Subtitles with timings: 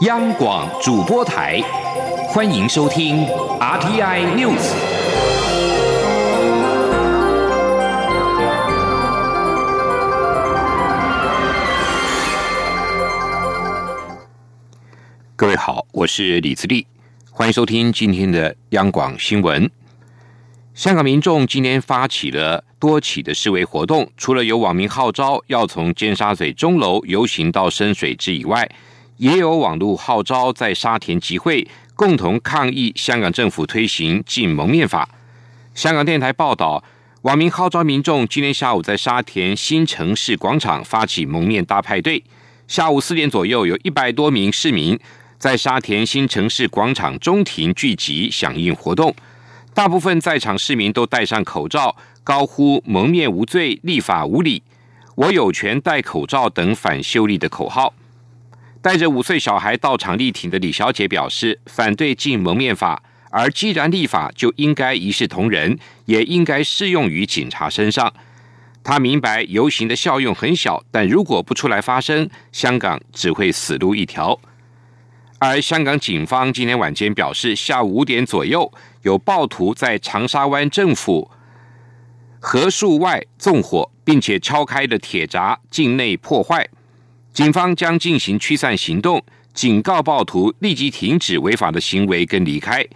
[0.00, 1.62] 央广主播台，
[2.26, 3.24] 欢迎收听
[3.60, 4.74] RTI News。
[15.36, 16.88] 各位好，我是李自立，
[17.30, 19.70] 欢迎收听今天的央广新闻。
[20.74, 28.68] 香港民众今天发起了多起的示威活动，除了有网民号召要从尖沙咀钟楼游行到深水埗以外，
[29.18, 35.08] 也有网络号召在沙田集会，共同抗议香港政府推行禁蒙面法。
[35.72, 36.82] 香港电台报道，
[37.22, 42.24] 网民号召民众今天下午在沙田新城市广场发起蒙面大派对，
[42.66, 44.98] 下午四点左右，有一百多名市民
[45.38, 49.14] 在沙田新城市广场中庭聚集响应活动。
[49.72, 51.94] 大部分在场市民都戴上口罩，
[52.24, 54.62] 高呼“蒙面无罪，立法无理，
[55.14, 57.94] 我有权戴口罩”等反修例的口号。
[58.84, 68.12] 带着五岁小孩到场力挺的李小姐表示，反对禁蒙面法，而既然立法，就应该一视同仁，也应该适用于警察身上。
[68.82, 74.38] 她明白游行的效用很小，但如果不出来发声，香港只会死路一条。
[75.38, 78.70] 而香港警方今天晚间表示，下午五点左右。
[79.00, 81.30] 有暴徒在长沙湾政府
[82.38, 86.68] 合墅外纵火，并且敲开了铁闸境内破坏，
[87.34, 89.20] 警方将进行驱散行动，
[89.52, 92.86] 警告暴徒立即停止违法的行为跟离开。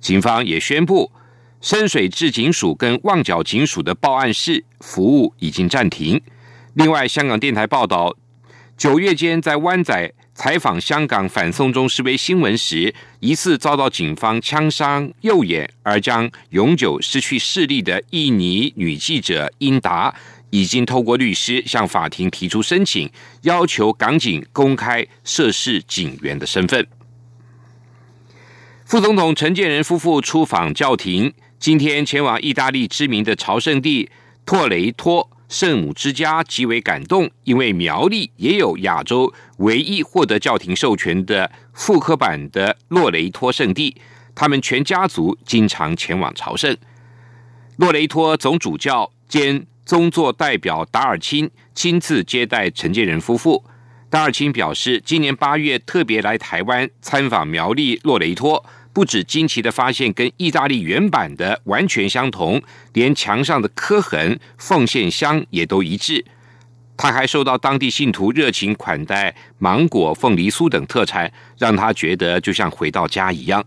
[0.00, 1.12] 警方也宣布，
[1.60, 6.18] 深水至警署跟旺角警署的报案室服务已经暂停。
[6.72, 8.16] 另外，香港电台报道，
[8.78, 10.10] 九月间在湾仔。
[10.38, 20.14] 采访香港反送中示威新闻时，疑似遭到警方枪伤右眼而将永久失去视力的印尼女记者英达，
[20.56, 23.10] 已经透过律师向法庭提出申请，
[23.42, 26.86] 要求港警公开涉事警员的身份。
[28.86, 34.08] 副总统陈建仁夫妇出访教廷，今天前往意大利知名的朝圣地
[34.46, 35.28] 托雷托。
[35.48, 43.94] 圣母之家极为感动，因为苗栗也有亚洲唯一获得教廷授权的复刻版的洛雷托圣地，
[44.34, 46.76] 他们全家族经常前往朝圣。
[47.76, 53.64] 洛雷托总主教兼宗座代表达尔钦亲自接待陈建仁夫妇。
[54.10, 58.66] 达尔钦表示，今年八月特别来台湾参访苗栗洛雷托。
[58.92, 62.60] 不止惊奇的发现跟意大利原版的完全相同，
[62.94, 66.24] 连墙上的刻痕、奉献箱也都一致。
[66.96, 73.64] 他还受到当地信徒热情款待，芒果、凤梨酥等特产，让他觉得就像回到家一样。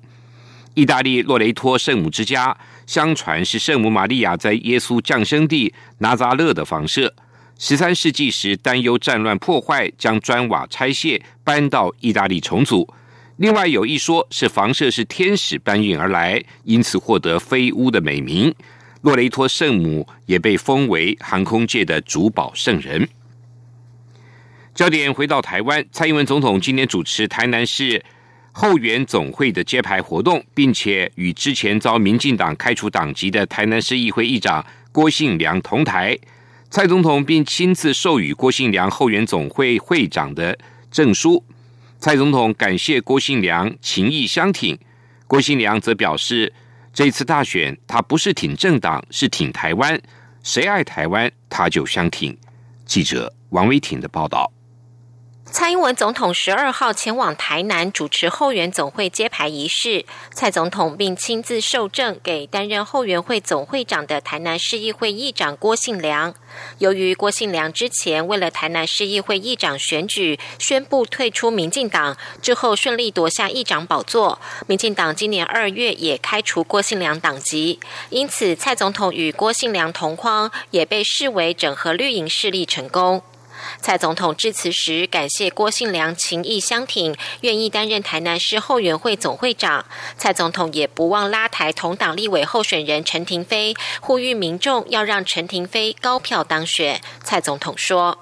[0.74, 2.58] 意大利洛雷托圣母之家，
[2.90, 7.14] 相传是圣母玛利亚在耶稣降生地拿扎勒的房舍。
[7.60, 12.92] 十三世纪时，担忧战乱破坏，将砖瓦拆卸，搬到意大利重组。
[13.38, 18.52] 另外有一说是房舍是天使搬运而来，因此获得飞屋的美名。
[19.02, 23.08] 洛雷托圣母也被封为航空界的主保圣人。
[24.74, 28.04] 焦点回到台湾，蔡英文总统今天主持台南市
[28.52, 36.18] 后援总会的揭牌活动，并且与之前遭民进党开除党籍的台南市议会议长郭信良同台。
[36.70, 40.58] 蔡总统并亲自授予郭信良后援总会会长的
[40.92, 41.44] 证书。
[42.00, 44.78] 蔡总统感谢郭信良情义相挺，
[45.26, 46.54] 郭信良则表示，
[46.94, 50.00] 这次大选他不是挺政党，是挺台湾，
[50.44, 52.38] 谁爱台湾他就相挺。
[52.86, 54.52] 记者王威挺的报道。
[55.52, 66.36] 蔡英文总统十二号前往台南主持后援总会揭牌仪式，蔡总统并亲自授证给担任后援会总会长的台南市议会议长郭信良。
[66.78, 77.80] 由于郭信良之前为了台南市议会议长选举宣布退出民进党，之后顺利夺下议长宝座，民进党今年二月也开除郭信良党籍，
[78.12, 83.24] 因此蔡总统与郭信良同框，也被视为整合绿营势力成功。
[83.82, 89.86] 蔡总统致辞时，感谢郭信良情义相挺，愿意担任台南市后援会总会长。
[90.18, 97.02] 蔡总统也不忘拉台同党立委候选人陈廷飞，呼吁民众要让陈廷飞高票当选。
[97.24, 98.18] 蔡总统说：“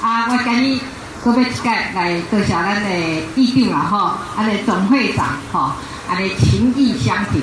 [0.00, 0.80] 啊，我建议
[1.24, 2.90] 各位次来多谢咱的
[3.36, 5.72] 议长啦，吼，安尼总会长，吼，
[6.08, 7.42] 安尼情义相挺，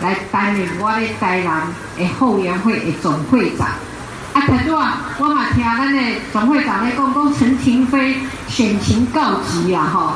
[0.00, 3.68] 来担任我的台南的后援会的总会长。”
[4.32, 6.00] 啊，台主啊，我嘛听咱的
[6.32, 8.16] 总会长咧讲，讲陈廷飞
[8.48, 10.14] 选情告急啊，吼！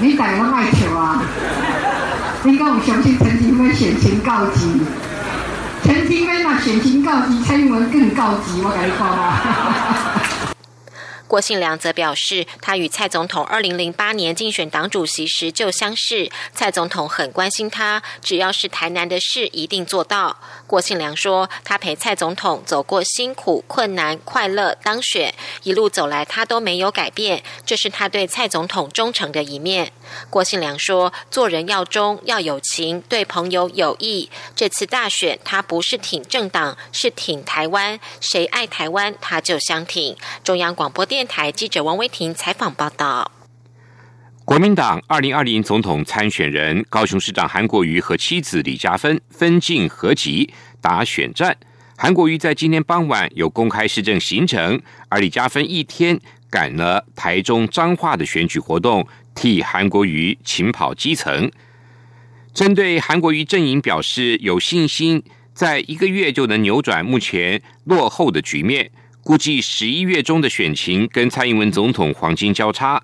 [0.00, 1.22] 你大家爱笑啊？
[2.42, 4.80] 你敢有相信陈廷飞选情告急？
[5.84, 9.40] 陈廷飞嘛选情告急，蔡英文更告急，我跟你讲啊！
[11.26, 20.36] 郭信良则表示，他与蔡总统二零零八年竞选党主席时就相识，蔡总统很关心他，只要是台南的事一定做到。
[20.66, 29.92] 郭信良说，他陪蔡总统走过辛苦、困难、快乐、当选，一路走来他都没有改变，这是他对蔡总统忠诚的一面。
[30.30, 34.30] 郭信良说，做人要忠，要有情，对朋友有益。
[34.54, 40.16] 这次大选，他不是挺政党，是挺台湾，谁爱台湾，他就相挺。
[40.42, 43.30] 中央广播电电台记者王威婷采访报道。
[44.44, 51.56] 国民党二零二零总统参选人高雄市长韩国瑜和妻子李嘉芬分进合集打选战。
[51.96, 56.18] 韩国瑜在今天傍晚有公开市政行程，而李嘉芬一天
[56.50, 59.06] 赶了台中彰化的选举活动，
[59.36, 61.48] 替韩国瑜勤跑基层。
[62.52, 65.22] 针对韩国瑜阵营表示有信心，
[65.52, 68.90] 在一个月就能扭转目前落后的局面。
[69.24, 73.02] 估计十一月中的选情跟蔡英文总统黄金交叉。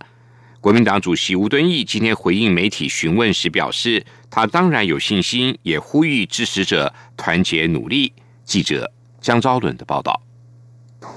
[0.60, 8.12] 国民党主席吴敦义今天回应媒体询问时表示，他当然有信心，也呼吁支持者团结努力。
[8.44, 10.20] 记者江昭伦的报道。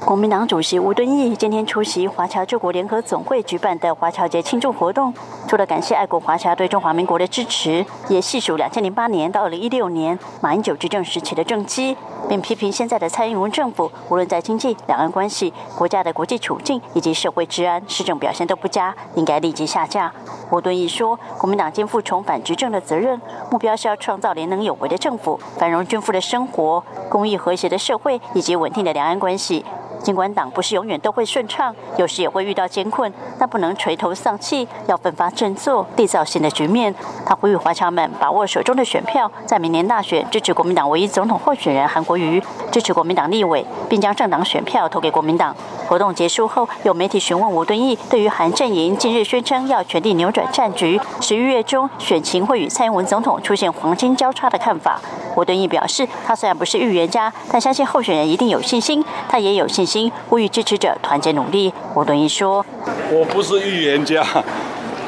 [0.06, 5.14] 国民党主席吴敦义今天出席华侨救国联合总会举办的华侨节庆祝活动，
[5.46, 11.98] 除了感谢爱国华侨对中华民国的支持，也细数两千零八年到二零一六年马英九执政时期的政绩，
[12.30, 20.14] 并批评现在的蔡英文政府无论在经济、两岸关系、国家的国际处境以及社会治安，市政表现都不佳，应该立即下架。
[20.50, 23.20] 吴敦义说，国民党肩负重返执政的责任，
[23.50, 29.66] 目标是要创造廉能有为的政府、繁荣均富的生活、公益和谐的社会以及稳定的两岸关系。
[30.02, 36.94] 尽管党不是永远都会顺畅，有时也会遇到艰困，但不能垂头丧气，要奋发振作，缔造新的局面。
[37.26, 45.56] 他呼吁华侨们把握手中的选票，在明年大选支持国民党唯一总统候选人韩国瑜，支持国民党立委，并将政党选票投给国民党。
[45.94, 55.00] 活动结束后，有媒体询问吴敦义对于韩阵营近日宣称要全力扭转战局，十一月中选情会与蔡英文总统出现黄金交叉的看法。
[55.36, 61.72] 吴敦义表示，他虽然不是预言家，但相信候选人一定有信心，他也有信心，呼吁支持者团结努力。
[61.94, 62.66] 吴敦义说
[63.14, 64.26] ：“我不是预言家，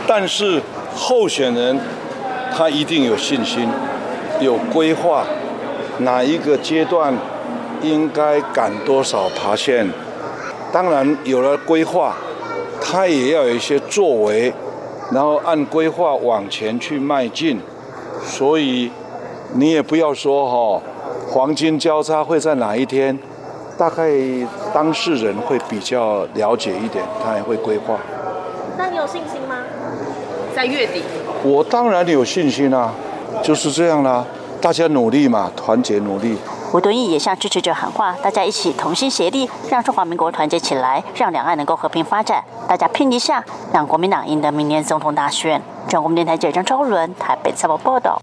[0.06, 0.62] 但是
[0.96, 1.80] 候选人
[2.56, 3.68] 他一定有信心，
[4.40, 5.24] 有规划，
[6.02, 7.12] 哪一个阶段
[7.82, 9.90] 应该赶多少爬线。
[10.72, 12.16] 当然有了规划，
[12.82, 14.54] 他也要有一些作为，
[15.12, 17.60] 然后按规划往前去迈进。
[18.24, 18.92] 所以。”
[19.58, 20.82] 你也不要说哈，
[21.30, 23.18] 黄金交叉会在哪一天？
[23.78, 24.12] 大概
[24.74, 27.98] 当事人会比较了解一点，他也会规划。
[28.78, 29.56] 那你有信心吗？
[30.54, 31.04] 在月底？
[31.44, 32.92] 我当然有信心啊，
[33.42, 34.26] 就是这样啦，
[34.60, 36.36] 大家努力嘛，团结努力。
[36.76, 42.44] 吴敦义也向支持者喊话：大家一起同心协力，让中华民国团结起来，让两岸能够和平发展。
[42.68, 43.42] 大家拼一下，
[43.74, 45.62] 让国民党赢得明年总统大选。
[45.88, 48.22] 中国电台记者张昭伦台北采访报道。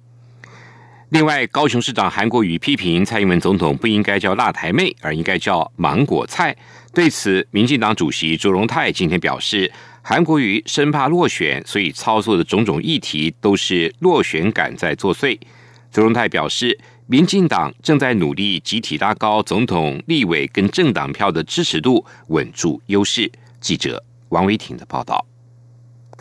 [1.09, 6.55] 另外，高雄市长韩国瑜批评蔡英文总统不应该叫“辣台妹”，而应该叫“芒果菜”。
[6.93, 9.73] 对此，民进党主席卓荣泰今天表示，
[10.03, 15.41] 韩国瑜生怕落选，所以操作的种种议题都是落选感在作祟。
[15.91, 23.31] 卓荣泰表示，民进党正在努力集体拉高总统、立委跟政党票的支持度，稳住优势。
[23.61, 25.25] 记者王维挺的报道。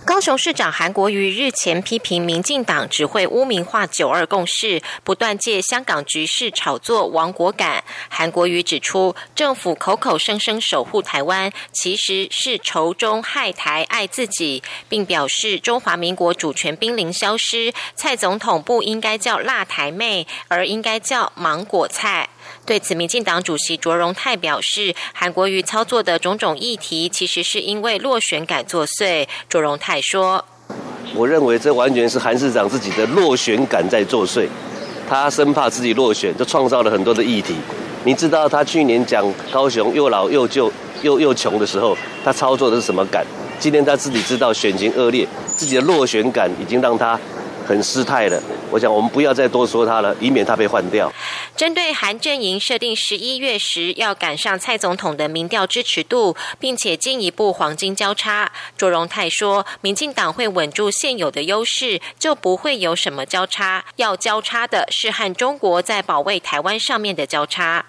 [0.03, 7.83] 高雄市长韩国瑜日前批评民进党只会污名化“九二共识”，不断借香港局势炒作亡国感。
[8.09, 17.71] 韩国瑜指出，政府口口声声守护台湾，其实是仇中害台爱自己，并表示中华民国主权濒临消失。
[17.95, 22.27] 蔡总统不应该叫“辣台妹”，而应该叫“芒果菜”。
[22.65, 29.27] 对此，民进党主席卓荣泰表示，韩国瑜操作的种种议题，其实是因为落选感作祟。
[29.49, 30.45] 卓荣泰说
[31.15, 34.47] ：“我认为这完全是韩市长自己的落选感在作祟，
[35.09, 37.55] 他生怕自己落选，就创造了很多的议题。
[38.03, 43.25] 你知道他去年讲高雄又老又旧又又穷的时候，他操作的是什么感？
[43.59, 47.19] 今天他自己知道选情恶劣，自己的落选感已经让他。”
[47.63, 48.41] 很失态了，
[48.71, 51.09] 我想我们不要再多说他了，以免他被换掉。
[51.55, 63.85] 针对韩阵营设定十一月时要赶上蔡总统的民调支持度，并且进一步黄金交叉，卓荣泰说，民进党会稳住现有的优势，就不会有什么交叉。
[63.97, 67.85] 要交叉的是和中国在保卫台湾上面的交叉。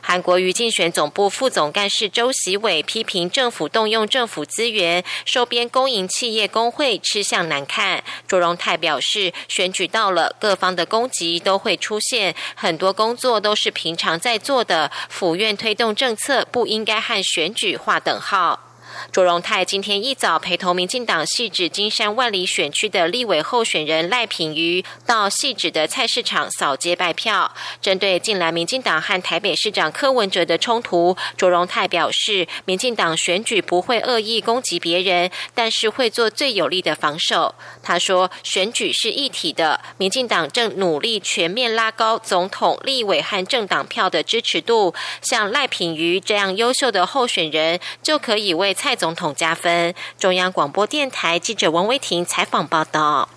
[0.00, 8.02] 韩国瑜竞选总部副总干事周喜伟批评政府动用政府资源收编公营企业工会吃相难看。
[8.26, 14.90] 卓荣泰表示，选举到了，各方的攻击都会出现，很多工作都是平常在做的。
[15.08, 18.73] 府院推动政策不应该和选举划等号。
[19.10, 27.52] 卓荣泰今天一早陪同民进党细指金山万里选区的立委候选人赖品瑜到细指的菜市场扫街拜票。
[27.80, 37.54] 针对近来民进党和台北市长柯文哲的冲突，卓荣泰表示，民进党选举不会恶意攻击别人，但是会做最有力的防守。
[37.82, 49.94] 他说，选举是一体的，民进党正努力全面拉高总统、立委和政党票的支持度，像赖品瑜这样优秀的候选人就可以为蔡总统加分。
[50.18, 53.30] 中央广播电台记者王威婷采访报道。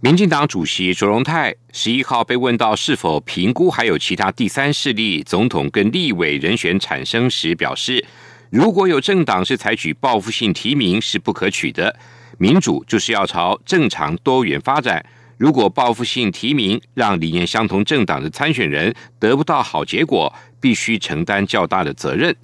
[0.00, 8.02] 民进党主席卓荣泰十一号被问到是否评估还有其他第三势力总统跟立委人选产生时，表示
[8.48, 11.94] 如果有政党是采取报复性提名是不可取的，
[12.38, 15.04] 民主就是要朝正常多元发展。
[15.36, 22.34] 如果报复性提名让理念相同政党的参选人得不到好结果，必须承担较大的责任。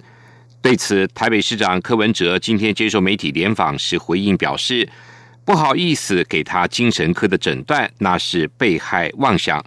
[0.61, 4.87] 对此，台北市长柯文哲今天接受媒体联访时回应表示
[5.43, 9.63] ：“不好意思，给他精神科的诊断，那是被害妄想。”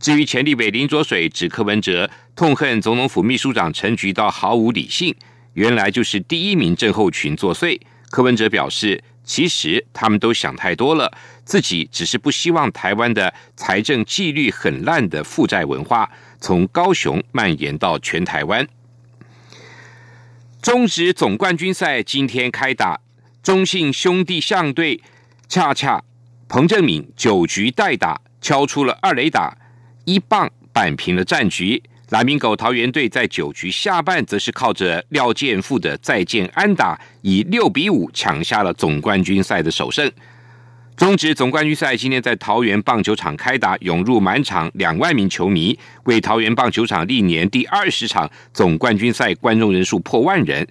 [0.00, 5.14] 至于前立委林卓水指柯文哲痛恨总统府秘书长陈菊到毫无理性，
[5.52, 7.78] 原来就是第一名症候群作祟。
[8.10, 11.12] 柯文哲表示：“其实他们都想太多了，
[11.44, 16.10] 自己只是不希望台湾的财政纪律很烂的负债文化
[16.40, 18.66] 从高雄蔓延到全台湾。”
[20.62, 23.00] 中职总冠军赛今天开打，
[23.42, 25.02] 中信兄弟象队
[25.48, 26.00] 恰恰
[26.48, 29.58] 彭正敏九局代打敲出了二垒打，
[30.04, 31.82] 一棒扳平了战局。
[32.10, 40.08] 蓝明狗桃园队在九局下半则是靠着廖健富的再见安打，以六比五抢下了总冠军赛的首胜。
[40.96, 50.66] 中职总冠军赛今天在桃园棒球场开打，涌入满场两万名球迷，为桃园棒球场历年第二十场总冠军赛观众人数破万人。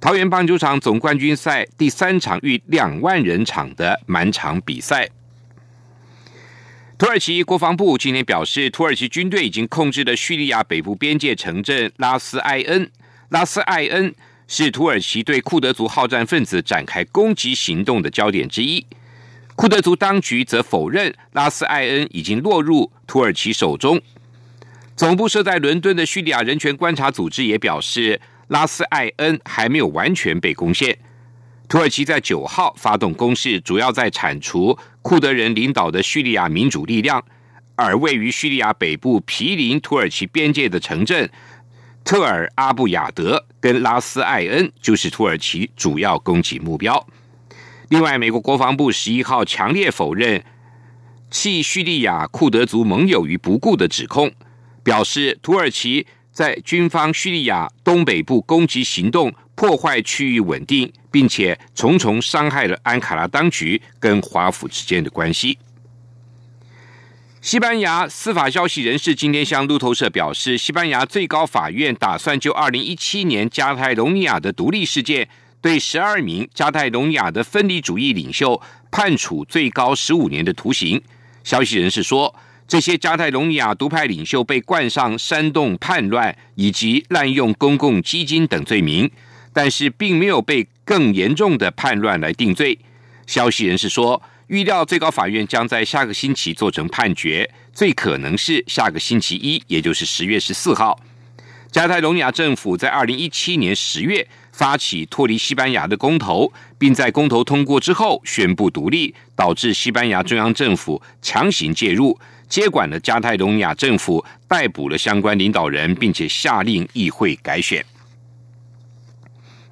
[0.00, 5.08] 桃园棒球场总冠军赛第三场逾两万人场的满场比赛。
[6.96, 12.88] 土耳其国防部今天表示，土耳其军队已经控制了叙利亚北部边界城镇拉斯艾恩。
[13.30, 14.14] 拉斯艾恩
[14.46, 18.86] 是土耳其对库德族好战分子展开攻击行动的焦点之一。
[19.56, 24.00] 库德族当局则否认拉斯艾恩已经落入土耳其手中。
[24.94, 30.96] 总部设在伦敦的叙利亚人权观察组织也表示，拉斯艾恩还没有完全被攻陷。
[31.68, 37.24] 土耳其在九号发动攻势，主要在铲除库德人领导的叙利亚民主力量，
[37.74, 41.28] 而位于叙利亚北部毗邻土耳其边界的城镇
[42.04, 47.06] 特尔阿布亚德跟拉斯艾恩就是土耳其主要攻击目标。
[47.88, 50.42] 另外，美国国防部十一号强烈否认
[51.30, 54.32] 弃叙利亚库德族盟友于不顾的指控，
[54.82, 65.56] 表示土耳其在军方叙利亚东北部攻击行动破坏区域稳定，并且重重伤害了安卡拉当局跟华府之间的关系。
[67.40, 75.28] 西班牙司法消息人士今天向路透社表示，西班牙最高法院打算就二零一七年加泰隆尼亚的独立事件。
[75.66, 81.02] 对十二名加泰隆亚的分离主义领袖判处最高十五年的徒刑。
[81.42, 82.32] 消息人士说，
[82.68, 89.10] 这些加泰隆亚独派领袖被冠上煽动叛乱以及滥用公共基金等罪名，
[89.52, 92.78] 但是并没有被更严重的叛乱来定罪。
[93.26, 100.96] 消息人士说，预料最高法院将在下个星期做成判决，最可能是下个星期一，也就是十月十四号。
[101.72, 104.24] 加泰隆亚政府在二零一七年十月。
[104.56, 117.84] 发起脱离西班牙的公投，并在公投通过之后宣布独立，导致西班牙中央政府强行介入，接管了加泰隆尼亚政府，逮捕了相关领导人，并且下令议会改选。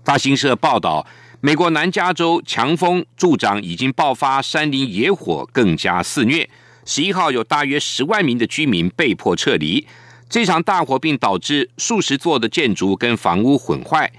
[0.04, 1.06] 发行社报道，
[1.40, 6.46] 美国南加州强风助长，已经爆发山林野火，更加肆虐。
[6.84, 9.86] 十一号有大约十万名的居民被迫撤离
[10.28, 14.12] 这场大火，并导致数十座的建筑跟房屋毁坏。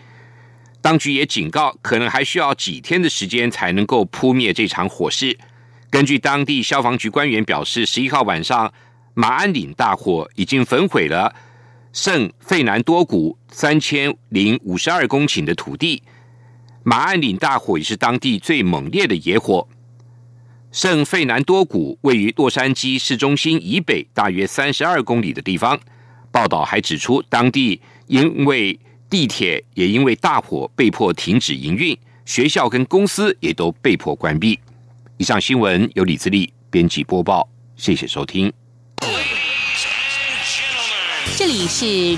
[0.86, 5.36] 当局也警告，可能还需要几天的时间才能够扑灭这场火势。
[5.90, 8.72] 根据当地消防局官员表示，十一号晚上
[9.16, 11.34] 马鞍岭大火已经焚毁了
[11.92, 16.04] 圣费南多谷三千零五十二公顷的土地。
[16.84, 19.68] 马鞍岭大火也是当地最猛烈的野火。
[20.72, 25.80] 圣费南多谷位于洛杉矶市中心以北大约三十二公里的地方。
[26.32, 28.80] 报道还指出，当地因为
[29.16, 34.60] 地铁也因为大火被迫停止营运，学校跟公司也都被迫关闭。
[35.16, 38.52] 以上新闻由李自力编辑播报，谢谢收听。
[41.38, 42.14] 这里是